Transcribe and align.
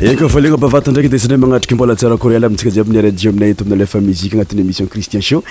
eny 0.00 0.12
eh, 0.12 0.14
ka 0.16 0.28
fa 0.30 0.38
legna 0.40 0.54
bavata 0.56 0.90
ndraiky 0.92 1.10
desana 1.10 1.36
magnatrika 1.36 1.74
mbola 1.74 1.96
tsaraorl 1.96 2.44
aintsika 2.44 2.70
za 2.70 2.80
any 2.82 3.00
rao 3.00 3.10
amina 3.36 3.82
eo 3.82 3.82
afa 3.82 4.00
mi 4.00 4.16
anaty 4.32 4.60
emission 4.60 4.88
cristin 4.88 5.20
ho 5.22 5.42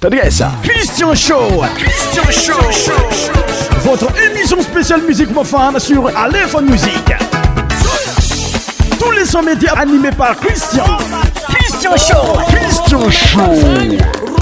tandrinesa 0.00 0.41
e, 0.41 0.41
Christian 0.62 1.14
Show. 1.14 1.62
Christian 1.76 2.60
Show. 2.72 3.34
Votre 3.82 4.08
émission 4.22 4.60
spéciale 4.62 5.02
musique 5.02 5.30
femmes 5.44 5.78
sur 5.78 6.16
Aléphone 6.16 6.70
Musique. 6.70 7.12
Tous 8.98 9.10
les 9.12 9.24
sons 9.24 9.42
médias 9.42 9.74
animés 9.74 10.10
par 10.10 10.36
Christian. 10.36 10.84
Christian 11.48 11.96
Show. 11.96 12.40
Christian 12.48 13.10
Show. 13.10 14.41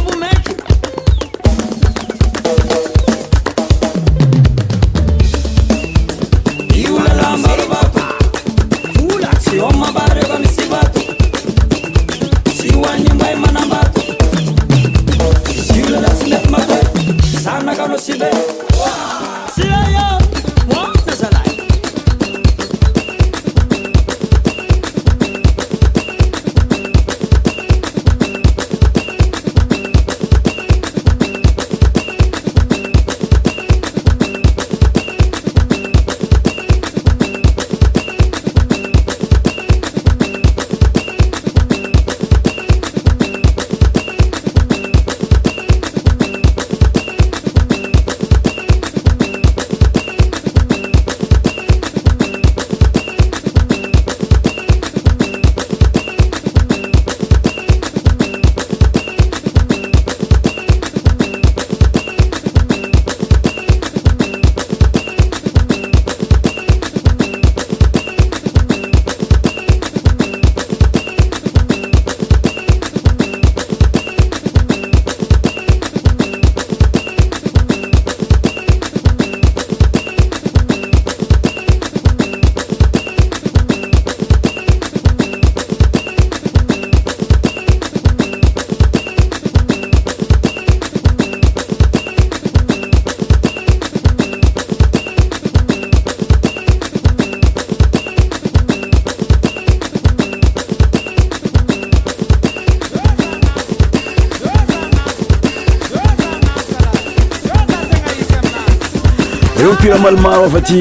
piramalimarofa 109.83 110.61
ti 110.61 110.79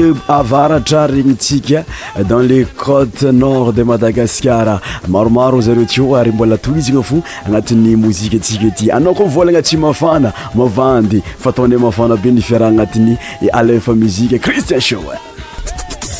eh, 0.00 0.14
avaratra 0.28 1.06
regnytsika 1.06 1.84
eh, 2.18 2.24
dans 2.24 2.38
le 2.40 2.64
cote 2.74 3.22
nord 3.32 3.72
de 3.72 3.82
madagascar 3.82 4.80
maromaro 5.08 5.60
zareo 5.60 5.84
tio 5.84 6.16
ary 6.16 6.32
mbola 6.32 6.58
toizigna 6.58 7.02
fo 7.02 7.22
agnatin'ny 7.46 7.94
moziketsika 7.96 8.70
ty 8.76 8.90
anao 8.92 9.14
koa 9.14 9.26
mivolagna 9.26 9.62
tsy 9.62 9.76
mafana 9.76 10.32
mavandy 10.54 11.22
fataony 11.38 11.76
mafana 11.76 12.16
be 12.16 12.30
nifiaraha 12.32 12.70
agnatiny 12.70 13.16
eh, 13.42 13.48
alifa 13.52 13.92
muzike 13.94 14.38
christien 14.40 14.80
sho 14.80 14.98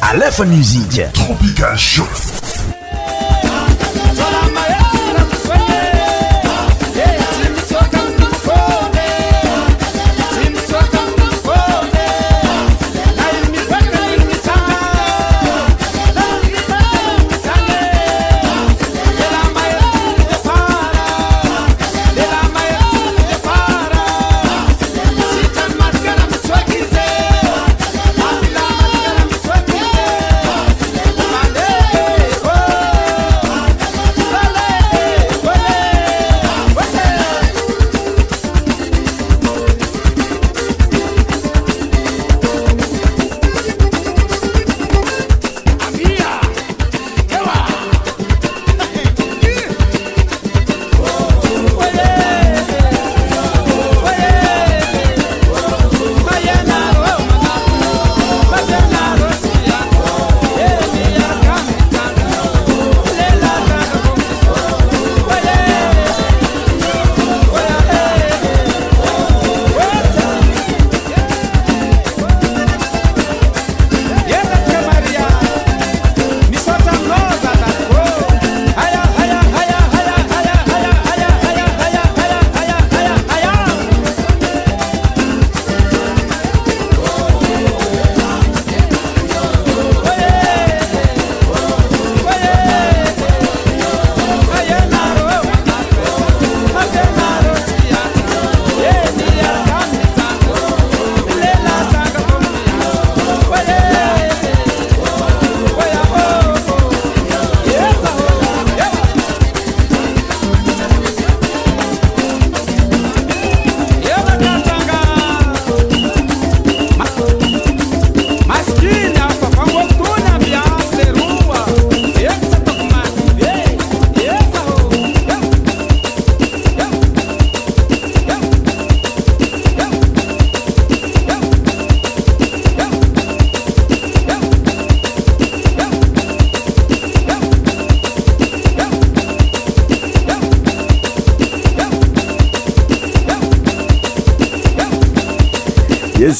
ala 0.01 0.27
msieopicah 0.31 2.30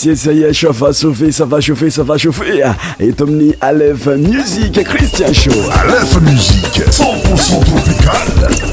si 0.01 0.09
essaye 0.11 0.53
chofa 0.55 0.95
saver 0.95 1.31
ça 1.31 1.45
va 1.45 1.61
chaufer 1.61 1.91
ça 1.91 2.03
va 2.03 2.17
chauffer 2.17 2.63
et 2.99 3.13
tomni 3.13 3.53
alèv 3.61 4.09
music 4.17 4.83
christian 4.83 5.31
show 5.35 5.51
alèf 5.75 6.19
music 6.23 6.81
10c 6.81 7.51
tropical 7.67 8.70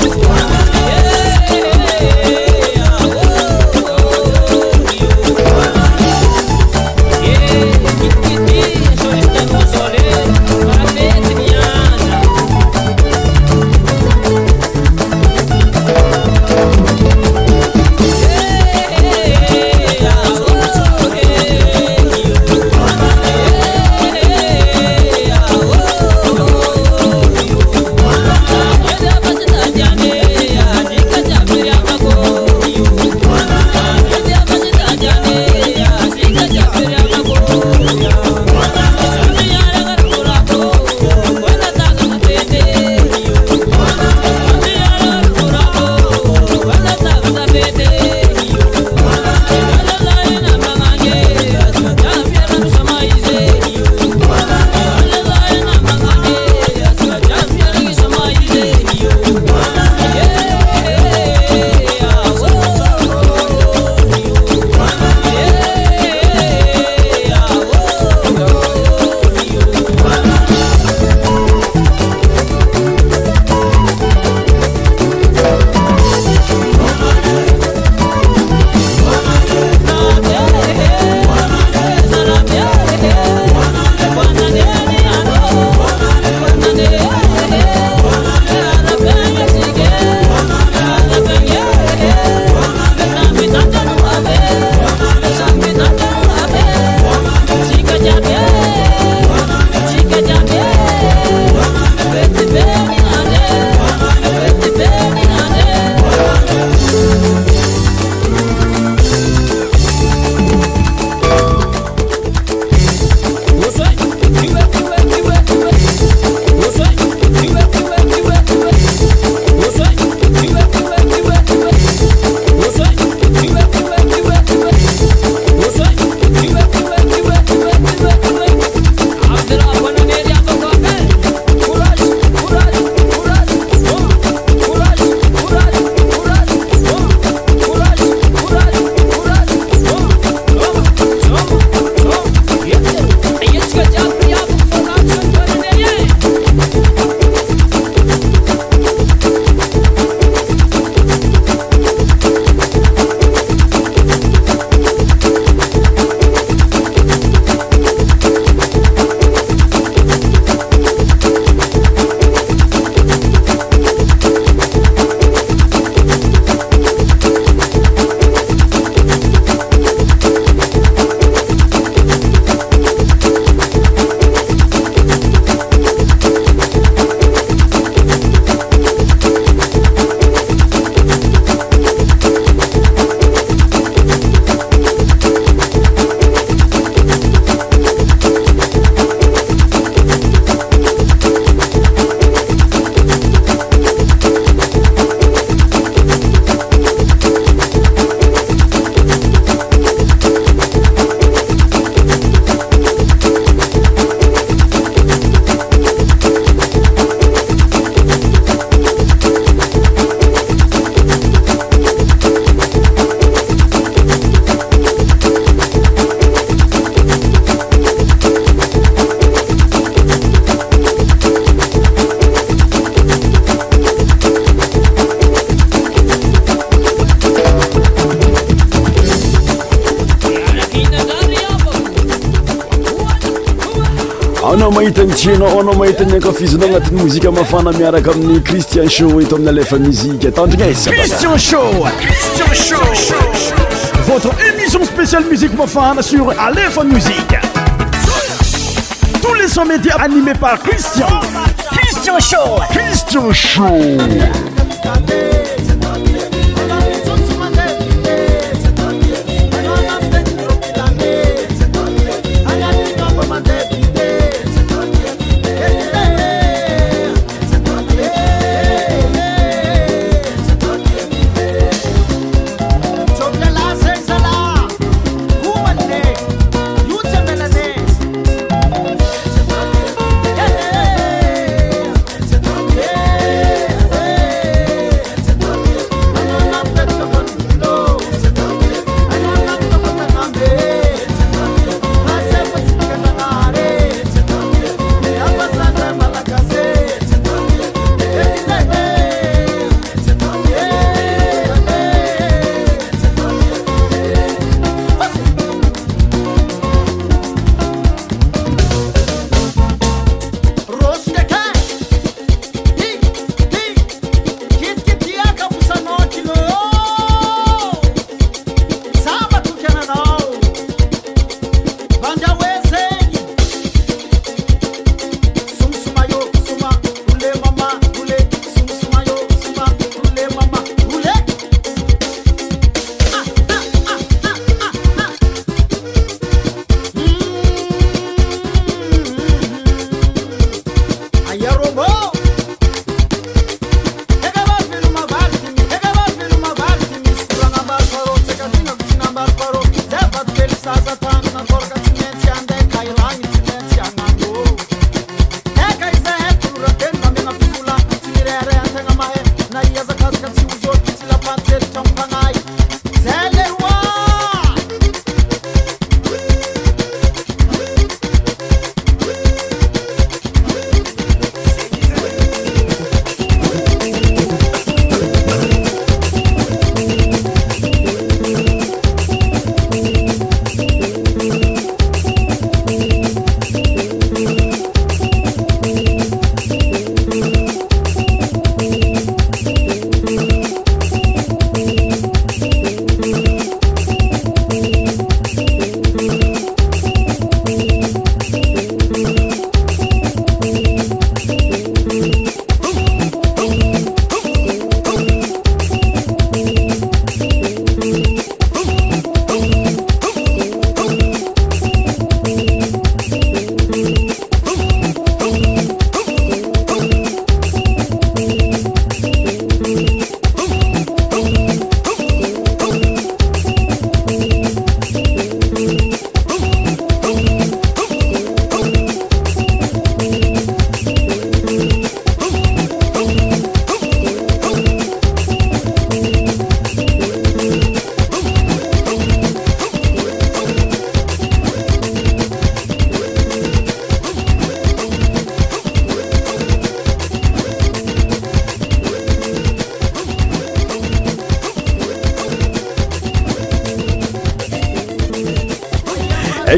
tiena 235.13 235.45
ona 235.45 235.73
mahitanaka 235.73 236.33
fizinao 236.33 236.67
agnatin'ny 236.67 237.03
mozika 237.03 237.31
mafana 237.31 237.73
miaraka 237.73 238.11
amin'ny 238.13 238.41
cristian 238.41 238.89
show 238.89 239.21
eto 239.21 239.37
ami'ny 239.37 239.49
alefa 239.51 239.77
muzike 239.79 240.31
tandrignaisiécristian 240.31 241.39
sho 241.39 241.61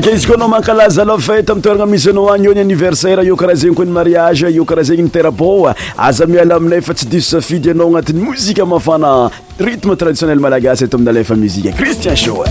k 0.02 0.06
izy 0.10 0.26
koa 0.26 0.34
anao 0.34 0.48
mankalaza 0.48 1.04
lafety 1.04 1.52
amitoeragna 1.52 1.84
amisyanao 1.84 2.32
agny 2.34 2.46
eo 2.48 2.54
ny 2.54 2.60
anniversaire 2.60 3.22
eo 3.26 3.36
karaha 3.36 3.54
zegny 3.54 3.72
akoa 3.72 3.84
ny 3.84 3.92
mariage 3.92 4.46
ieo 4.50 4.64
karaha 4.64 4.84
zegny 4.88 5.02
niterabô 5.04 5.70
aza 5.96 6.26
miala 6.26 6.54
aminay 6.58 6.80
fa 6.80 6.94
tsy 6.94 7.06
diso 7.06 7.30
safidy 7.38 7.70
anao 7.70 7.86
agnatin'ny 7.86 8.22
mozika 8.24 8.66
mafana 8.66 9.30
rytme 9.60 9.94
traditionnel 9.96 10.40
malagasy 10.42 10.84
eta 10.90 10.96
aminyalafa 10.98 11.36
muzike 11.38 11.70
christian 11.72 12.16
show 12.16 12.42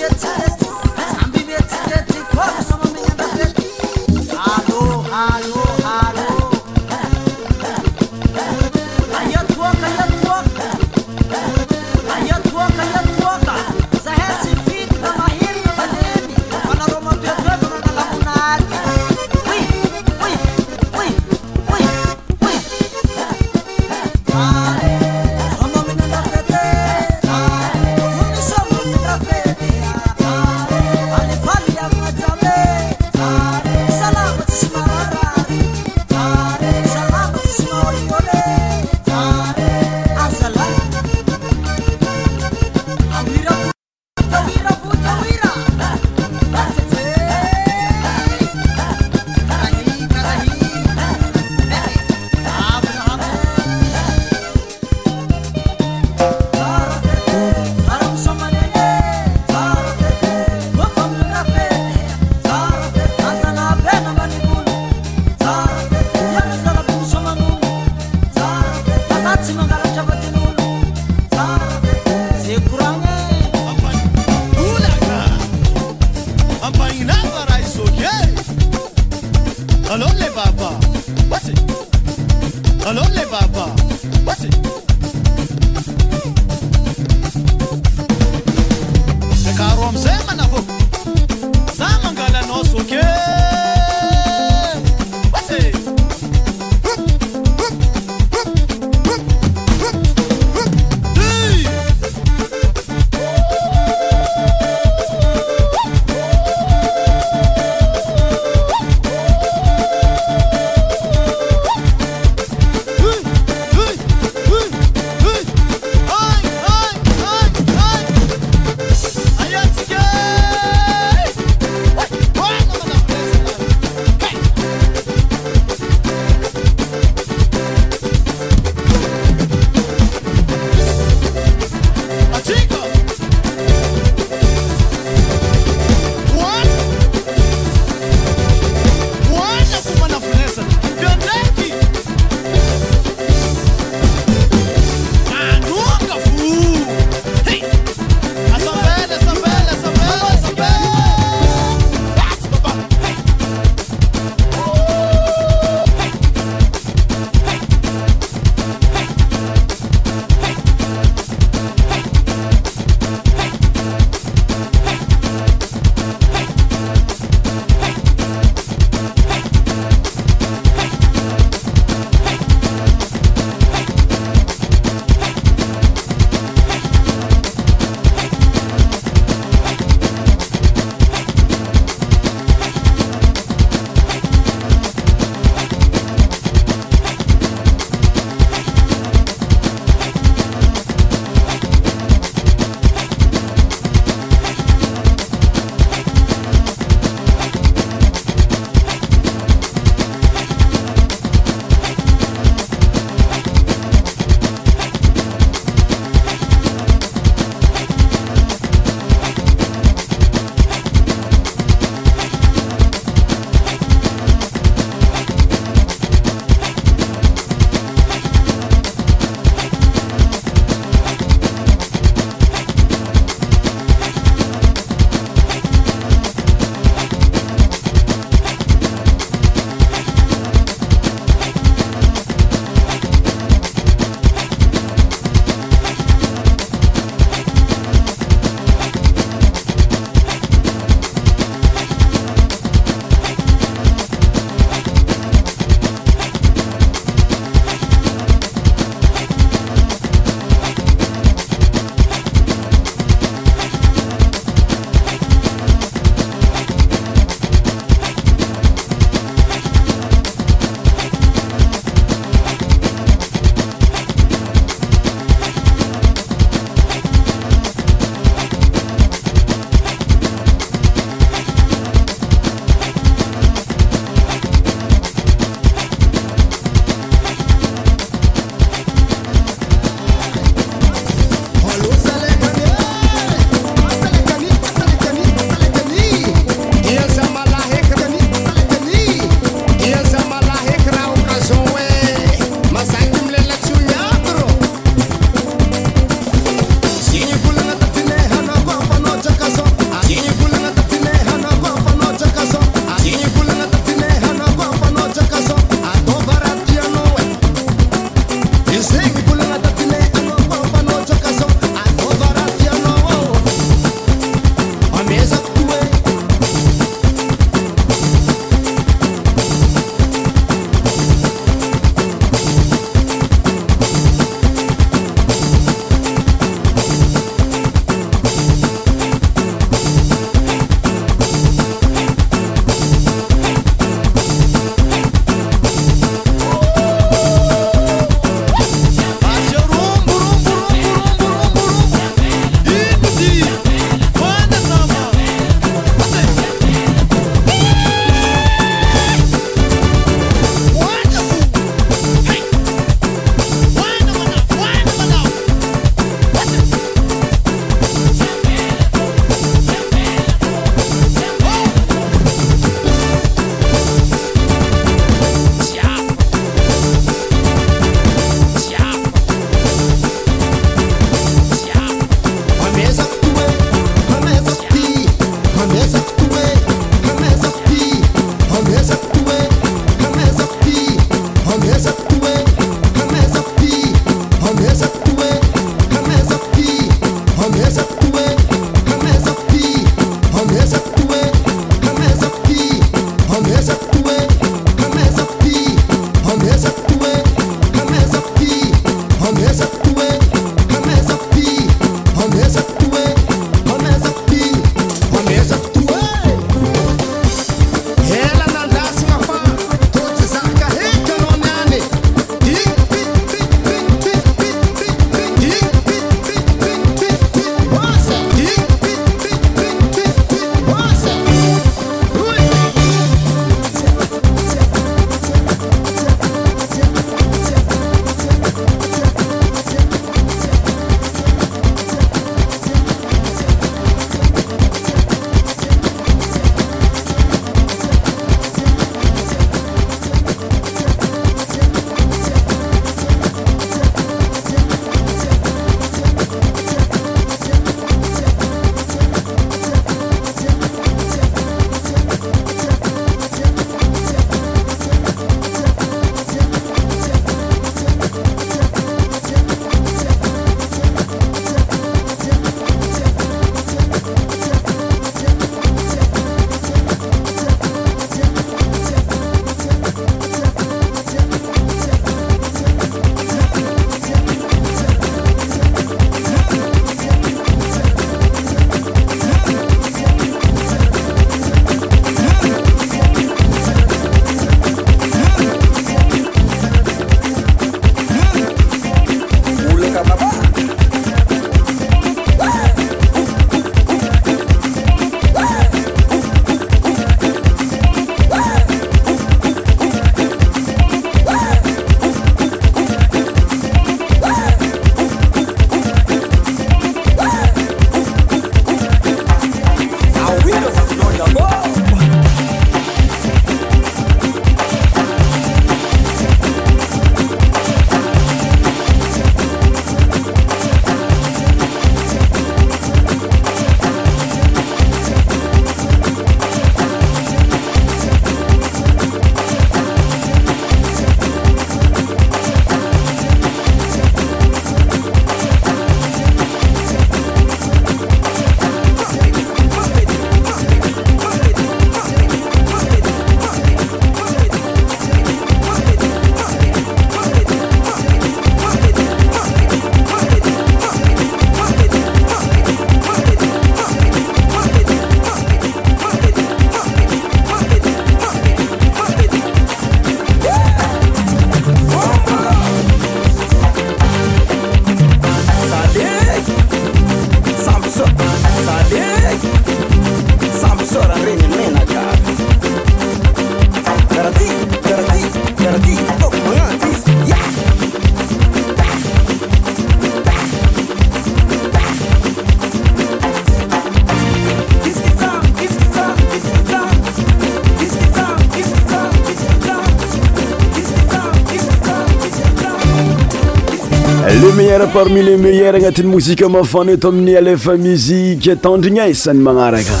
formule 594.98 595.36
meller 595.38 595.74
agnatin'ny 595.78 596.08
mozika 596.14 596.48
mafana 596.54 596.92
eto 596.96 597.08
amin'ny 597.12 597.36
alefa 597.40 597.72
muzika 597.86 598.56
tandrigna 598.64 599.02
aisany 599.06 599.40
magnaraka 599.48 600.00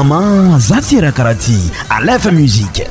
ama 0.00 0.22
za 0.68 0.78
ty 0.88 1.00
raha 1.04 1.16
karaha 1.18 1.36
ty 1.46 1.56
alefa 1.96 2.30
muzika 2.38 2.84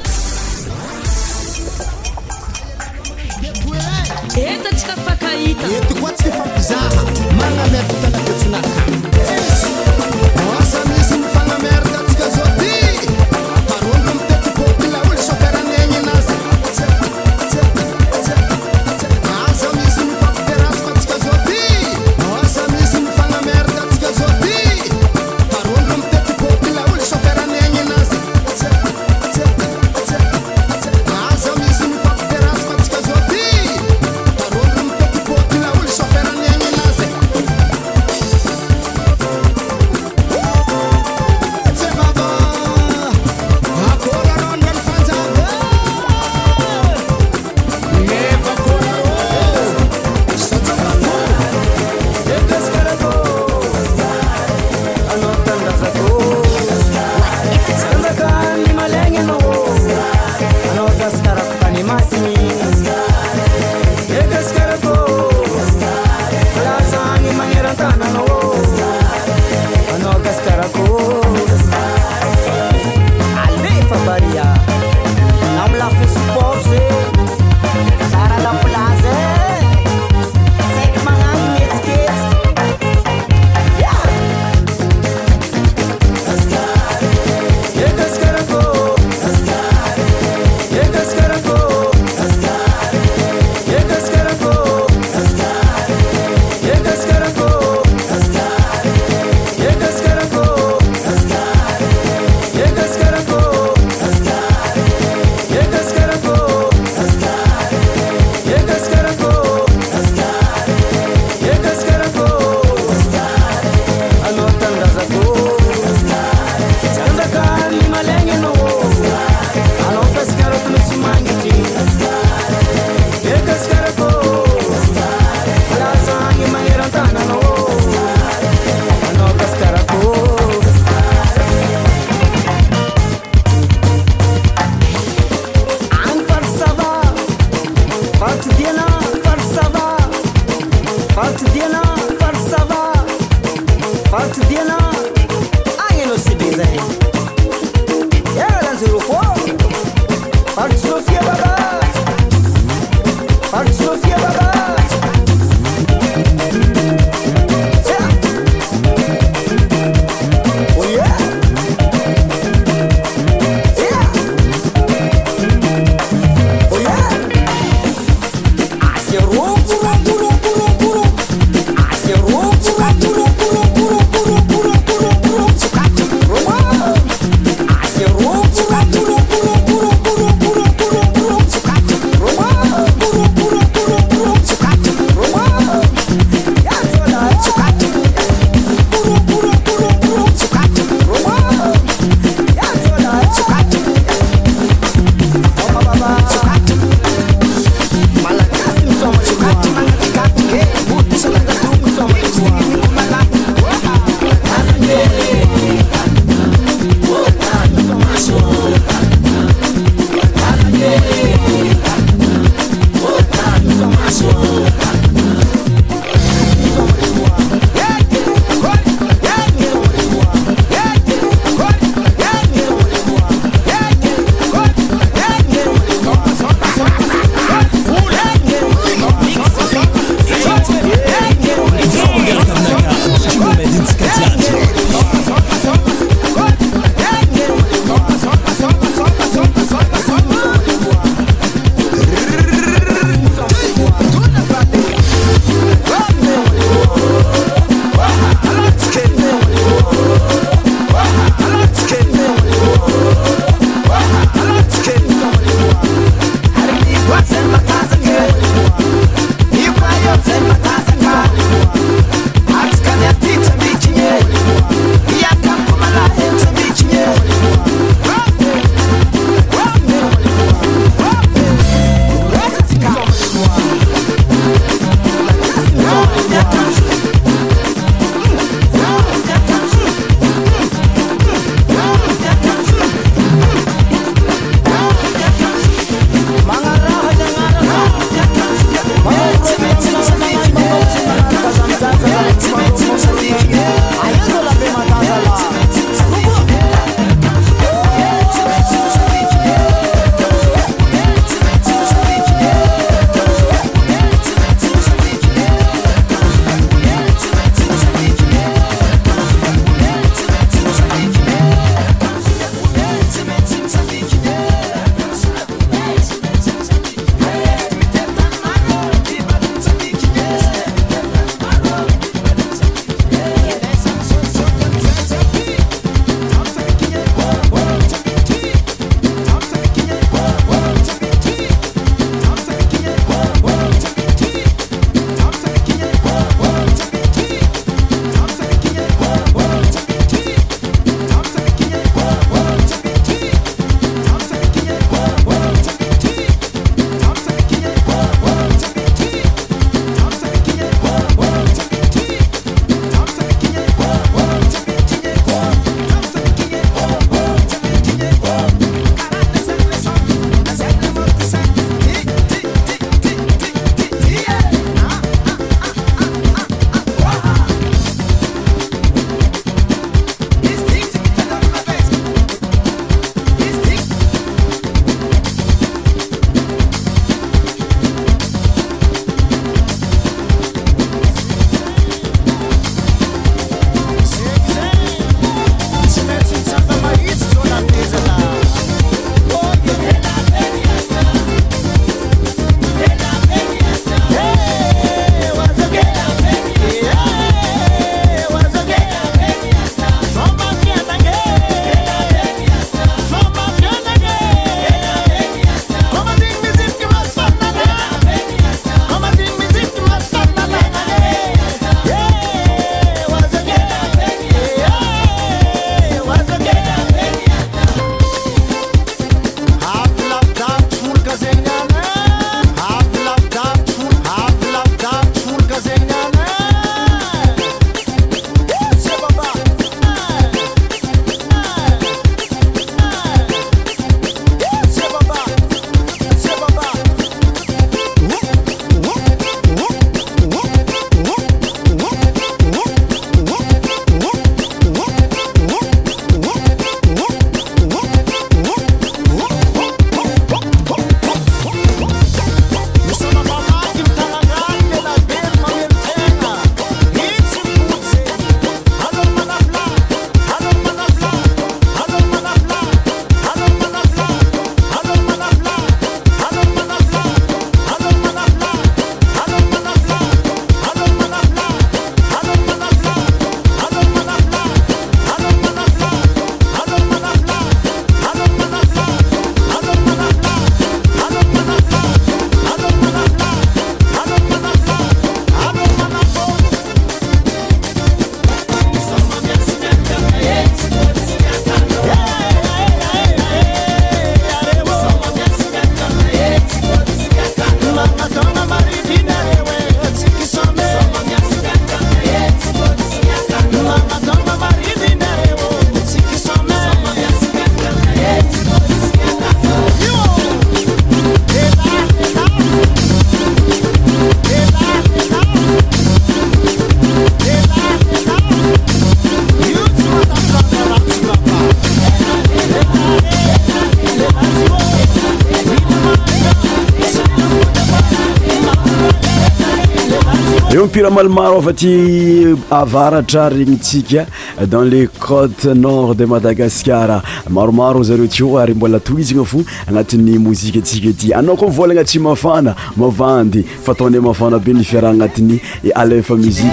mpiramalimaro 530.66 531.42
fa 531.42 531.54
ty 531.54 532.36
avaratra 532.52 533.30
regnitsika 533.30 534.06
dans 534.48 534.62
les 534.62 534.88
cotes 535.00 535.46
nord 535.46 535.94
de 535.96 536.06
madagascar 536.06 537.02
maromaro 537.30 537.84
zareo 537.84 538.08
tio 538.08 538.38
ary 538.38 538.54
mbola 538.54 538.80
to 538.80 538.96
izi 539.00 539.14
gna 539.16 539.26
fo 539.26 539.42
agnatin'ny 539.68 540.18
mozikatsika 540.20 540.90
ety 540.94 541.14
anao 541.14 541.36
koa 541.36 541.50
mivolagna 541.50 541.84
tsy 541.84 542.00
mafana 542.00 542.56
mavandy 542.78 543.44
fa 543.44 543.72
ataony 543.76 544.00
mafana 544.00 544.40
be 544.40 544.54
nifiarah 544.54 544.92
agnatin'ny 544.92 545.42
alinfa 545.76 546.16
muzike 546.16 546.48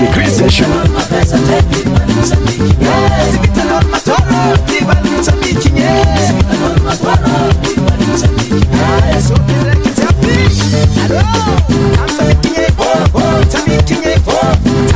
love. 14.51 14.90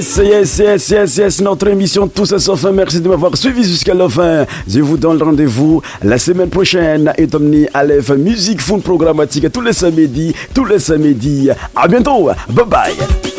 Yes, 0.00 0.90
yes, 1.18 1.42
notre 1.42 1.68
émission 1.68 2.08
Tous 2.08 2.32
à 2.32 2.38
sa 2.38 2.72
Merci 2.72 3.02
de 3.02 3.08
m'avoir 3.10 3.36
suivi 3.36 3.62
jusqu'à 3.64 3.92
la 3.92 4.08
fin. 4.08 4.46
Je 4.66 4.80
vous 4.80 4.96
donne 4.96 5.22
rendez-vous 5.22 5.82
la 6.02 6.18
semaine 6.18 6.48
prochaine. 6.48 7.12
Et 7.18 7.26
à 7.74 7.78
Aleph, 7.80 8.08
musique 8.10 8.62
fond 8.62 8.78
programmatique 8.78 9.52
tous 9.52 9.60
les 9.60 9.74
samedis, 9.74 10.34
tous 10.54 10.64
les 10.64 10.78
samedis. 10.78 11.50
À 11.76 11.86
bientôt. 11.86 12.30
Bye 12.48 12.64
bye. 12.66 13.29